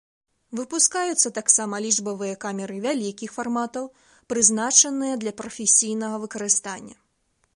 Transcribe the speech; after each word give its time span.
Выпускаюцца 0.59 1.31
таксама 1.39 1.81
лічбавыя 1.85 2.39
камеры 2.45 2.79
вялікіх 2.87 3.35
фарматаў, 3.37 3.85
прызначаныя 4.33 5.13
для 5.25 5.33
прафесійнага 5.43 6.15
выкарыстання. 6.27 6.95